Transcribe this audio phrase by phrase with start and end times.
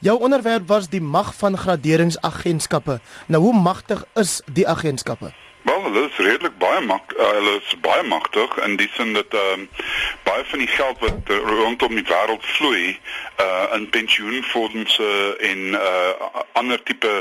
[0.00, 3.00] Jou onderwerp was die mag van graderingsagentskappe.
[3.26, 5.32] Nou hoe magtig is die agentskappe?
[5.62, 9.34] Wel, hulle is redelik baie mak uh, hulle is baie magtig in die sin dat
[9.34, 9.82] ehm uh,
[10.22, 12.94] baie van die geld wat rondom die wêreld vloei
[13.42, 15.10] uh in pensioenfondse
[15.50, 17.12] en uh ander tipe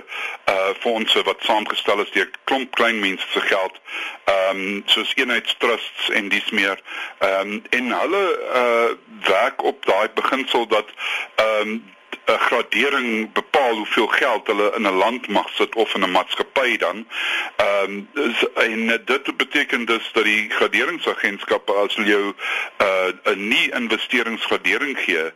[0.54, 3.82] uh fondse wat saamgestel is deur klomp klein mense se geld
[4.24, 6.82] ehm um, soos eenheidstrusts en dis meer
[7.18, 8.26] ehm um, en hulle
[8.62, 8.90] uh
[9.34, 10.98] werk op daai beginsel dat
[11.36, 11.78] ehm um,
[12.28, 16.78] 'n gradering bepaal hoeveel geld hulle in 'n land mag sit of in 'n maatskappy
[16.78, 17.08] dan.
[17.56, 23.72] Ehm um, en dit beteken dus dat die graderingsagentskappe as hulle jou 'n uh, nie
[23.72, 25.32] investeringsgradering gee, 'n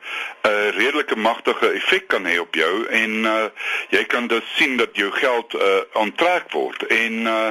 [0.48, 3.46] uh, redelike magtige effek kan hê op jou en uh,
[3.90, 5.62] jy kan dus sien dat jou geld uh,
[5.94, 6.86] onttrek word.
[6.86, 7.48] En uh,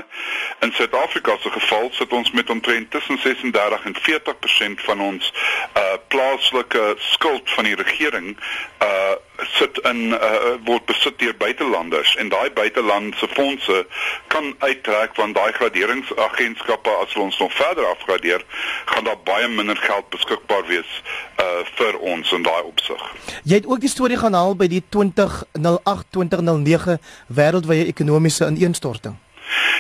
[0.61, 5.33] in Suid-Afrika se geval sit ons met omtrent tussen 36 en 40% van ons
[5.77, 8.37] uh, plaaslike skuld van die regering
[8.83, 10.19] uh sit in uh,
[10.65, 13.87] word besit deur buitelanders en daai buitelandse fondse
[14.27, 18.45] kan uittrek van daai graderingsagentskappe as ons nog verder afgradeer
[18.85, 21.03] gaan daar baie minder geld beskikbaar wees
[21.41, 23.03] uh, vir ons in daai opsig.
[23.45, 29.17] Jy het ook die storie gaan haal by die 2008 2009 wêreldwye ekonomiese ineenstorting.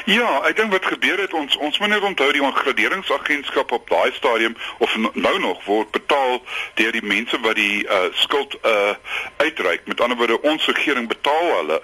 [0.05, 4.13] Ja, ek dink wat gebeur het ons ons moet net onthou die graderingsagentskap op daai
[4.13, 6.43] stadium of nou nog word betaal
[6.75, 8.95] deur die mense wat die uh, skuld uh
[9.37, 9.87] uitreik.
[9.87, 11.83] Met ander woorde, ons regering betaal hulle.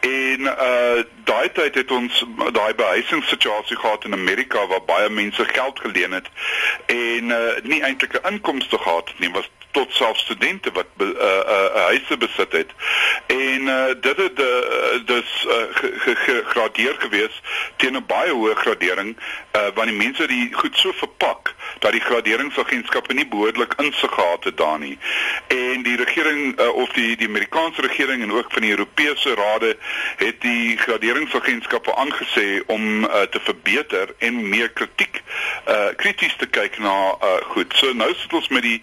[0.00, 5.80] En uh daai tyd het ons daai behuisingssituasie gehad in Amerika waar baie mense geld
[5.80, 6.28] geleen het
[6.86, 9.30] en uh nie eintlik 'n inkomste gehad het nie.
[9.30, 12.70] Was tot self studente wat uh, uh, huise besit het.
[13.26, 14.46] En uh, dit het uh,
[15.04, 15.54] dus uh,
[16.14, 17.42] gegradeer gewees
[17.76, 22.00] teen 'n baie hoë gradering uh, want die mense die goed so verpak dat die
[22.00, 24.98] graderingsagentskappe nie behoorlik insig gehad het daar nie.
[25.46, 29.76] En die regering uh, of die die Amerikaanse regering en ook van die Europese rade
[30.16, 35.22] het die graderingsagentskappe aangesê om uh, te verbeter en meer kritiek
[35.68, 37.74] uh krities te kyk na uh goed.
[37.76, 38.78] So nou sit ons met die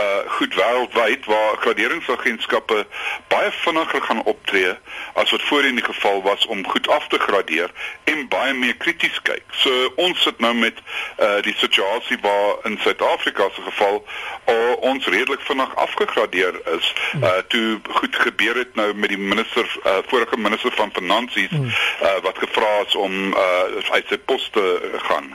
[0.00, 2.86] uh goed wêreldwyd waar graderingsagentskappe
[3.28, 4.72] baie vinniger gaan optree
[5.14, 7.70] as wat voorheen die geval was om goed af te gradeer
[8.10, 9.44] en baie meer krities kyk.
[9.62, 10.80] So ons sit nou met
[11.18, 13.96] uh die situasie waar in Suid-Afrika se geval
[14.48, 14.54] uh,
[14.90, 19.98] ons redelik vinnig afgegradeer is uh toe goed gebeur het nou met die minister uh
[20.10, 24.64] vorige minister van finansies uh wat gevra is om uh uit sy pos te
[25.08, 25.34] gaan.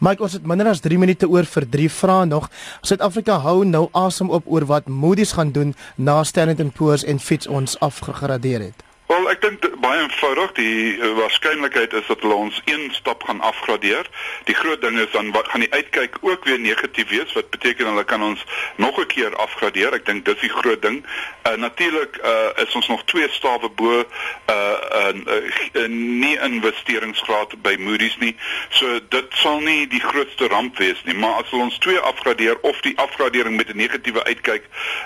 [0.00, 2.48] Mike, ons het minder as 3 minute oor vir drie vrae nog.
[2.80, 7.20] Suid-Afrika hou nou asem op oor wat Moody's gaan doen na Standard & Poor's en
[7.20, 8.84] Fitch ons afgegradeer het.
[9.08, 13.40] Wel, ek dink baie eenvoudig, die uh, waarskynlikheid is dat hulle ons een stap gaan
[13.40, 14.08] afgradeer.
[14.44, 17.88] Die groot ding is dan wat gaan die uitkyk ook weer negatief wees, wat beteken
[17.88, 18.44] hulle kan ons
[18.76, 19.94] nog 'n keer afgradeer.
[19.94, 21.04] Ek dink dis die groot ding.
[21.48, 24.04] Uh natuurlik uh is ons nog twee stawe bo 'n
[24.50, 24.54] uh,
[25.00, 28.36] uh, uh, nie investeringsgraad by Moody's nie.
[28.68, 32.60] So dit sal nie die grootste ramp wees nie, maar as hulle ons twee afgradeer
[32.60, 34.64] of die afgradering met 'n negatiewe uitkyk,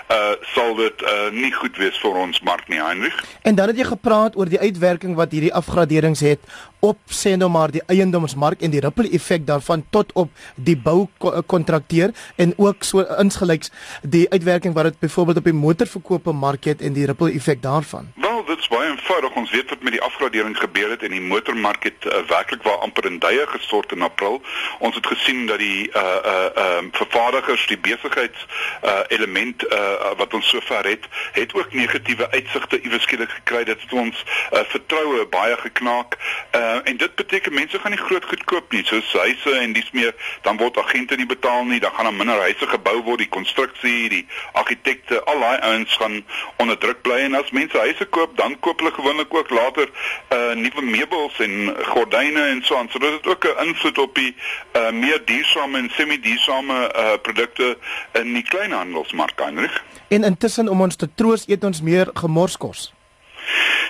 [0.09, 3.23] uh sal dit uh nie goed wees vir ons mark nie, Heinrich.
[3.41, 6.41] En dan het jy gepraat oor die uitwerking wat hierdie afgraderings het
[6.83, 11.07] op sê nou maar die eiendomsmark en die ripple effek daarvan tot op die bou
[11.47, 16.81] kontrakteur en ook so insgelyks die uitwerking wat dit byvoorbeeld op die motorverkope mark het
[16.81, 18.22] en die ripple effek daarvan.
[18.43, 19.31] Wel, dit is baie eenvoudig.
[19.31, 22.77] Ons weet wat met die afgradering gebeur het en die motormark het uh, werklik waar
[22.83, 24.41] amper in duie gestort in April.
[24.79, 28.45] Ons het gesien dat die uh uh um vervaardigers die besigheids
[28.83, 33.63] uh element uh wat ons sover het, het ook negatiewe uitsigte iewers skielik gekry.
[33.63, 36.17] Dit het ons uh, vertroue baie geknaak.
[36.55, 39.91] Uh en dit beteken mense gaan nie groot goed koop nie, soos huise en dis
[39.91, 43.29] meer, dan word agente nie betaal nie, dan gaan daar minder huise gebou word, die
[43.29, 46.19] konstruksie, die argitekte, al daai ouens gaan
[46.57, 49.89] onder druk bly en as mense huise koop, dan koop hulle gewoonlik ook later
[50.33, 52.89] uh nuwe meubels en gordyne en so aan.
[52.89, 54.35] So dit het ook 'n invloed op die
[54.75, 57.77] uh meer duursame en semi-duursame uh produkte
[58.11, 59.83] in die kleinhandelsmark, Heinrich.
[60.07, 62.93] En intussen om ons te troos, eet ons meer gemorskos.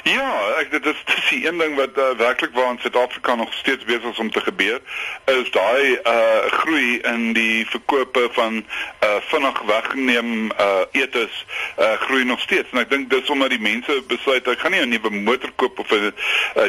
[0.03, 3.53] Ja, ek dit is dis die een ding wat uh, werklik waar in Suid-Afrika nog
[3.53, 4.81] steeds besig is om te gebeur,
[5.25, 8.65] is daai uh groei in die verkope van
[8.99, 11.45] uh vinnig weggeneem uh etes
[11.79, 12.67] uh groei nog steeds.
[12.71, 15.79] En ek dink dis omdat die mense besluit ek gaan nie 'n nuwe motor koop
[15.79, 16.11] of 'n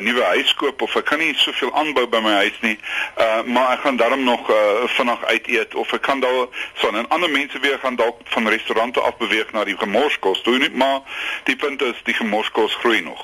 [0.06, 2.78] nuwe huis koop of ek kan nie soveel aanbou by my huis nie.
[3.18, 6.90] Uh maar ek gaan daarom nog uh vinnig uit eet of ek kan dalk so
[6.90, 10.70] 'n ander mense weer gaan dalk van restaurante af beweeg na die gemorskos toe nie,
[10.70, 11.00] maar
[11.44, 13.23] die punt is die gemorskos groei nog.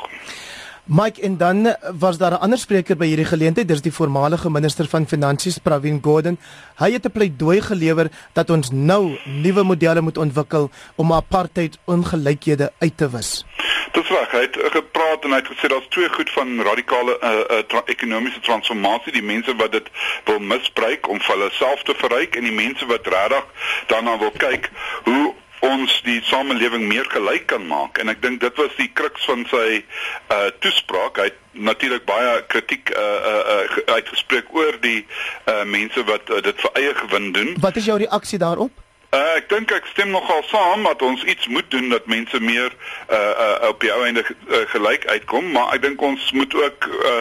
[0.91, 4.89] Mike en dan was daar 'n ander spreker by hierdie geleentheid, dis die voormalige minister
[4.89, 6.39] van finansies Pravin Gordhan.
[6.77, 12.73] Hy het 'n pleidooi gelewer dat ons nou nuwe modelle moet ontwikkel om apartheid ongelykhede
[12.79, 13.45] uit te wis.
[13.93, 17.31] Dis reg, hy het gepraat en hy het gesê daar's twee goed van radikale uh,
[17.31, 19.89] uh, tra ekonomiese transformasie, die mense wat dit
[20.25, 23.45] wil misbruik om vir hulle self te verryk en die mense wat regtig
[23.87, 24.71] daarna wil kyk
[25.05, 27.99] hoe ons die samelewing meer gelyk kan maak.
[28.01, 29.81] En ek dink dit was die kruks van sy
[30.33, 31.21] uh toespraak.
[31.21, 33.01] Hy het natuurlik baie kritiek uh
[33.33, 33.41] uh,
[33.87, 35.07] uh uitgespreek oor die
[35.47, 37.57] uh mense wat uh, dit vir eie gewin doen.
[37.61, 38.73] Wat is jou reaksie daarop?
[39.11, 42.71] Uh, ek dink ek stem nogal saam dat ons iets moet doen dat mense meer
[43.11, 46.87] uh, uh op die ou einde uh, gelyk uitkom, maar ek dink ons moet ook
[46.87, 47.17] uh,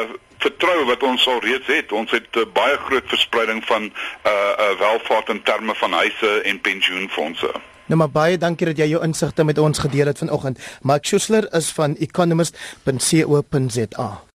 [0.00, 0.06] uh
[0.40, 1.92] vertrou wat ons al reeds het.
[1.92, 3.92] Ons het 'n uh, baie groot verspreiding van
[4.24, 7.52] uh uh welvaart in terme van huise en pensioenfonde.
[7.86, 10.58] Nou maar baie dankie dat jy jou insigte met ons gedeel het vanoggend.
[10.82, 14.26] Mark Schuessler is van economist.co.za.